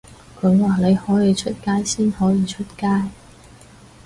[0.39, 3.03] 佢話你可以出街先可以出街